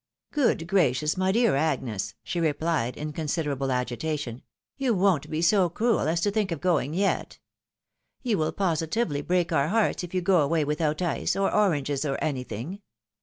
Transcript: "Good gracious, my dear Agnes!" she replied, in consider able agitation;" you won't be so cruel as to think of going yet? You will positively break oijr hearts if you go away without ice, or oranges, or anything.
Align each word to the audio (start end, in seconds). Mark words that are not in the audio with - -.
"Good 0.31 0.65
gracious, 0.67 1.15
my 1.15 1.31
dear 1.31 1.55
Agnes!" 1.55 2.15
she 2.23 2.39
replied, 2.39 2.97
in 2.97 3.13
consider 3.13 3.51
able 3.51 3.71
agitation;" 3.71 4.41
you 4.79 4.95
won't 4.95 5.29
be 5.29 5.43
so 5.43 5.69
cruel 5.69 6.07
as 6.07 6.21
to 6.21 6.31
think 6.31 6.51
of 6.51 6.59
going 6.59 6.95
yet? 6.95 7.37
You 8.23 8.39
will 8.39 8.51
positively 8.51 9.21
break 9.21 9.49
oijr 9.49 9.69
hearts 9.69 10.03
if 10.03 10.15
you 10.15 10.21
go 10.21 10.41
away 10.41 10.65
without 10.65 11.03
ice, 11.03 11.35
or 11.35 11.53
oranges, 11.53 12.03
or 12.03 12.15
anything. 12.19 12.81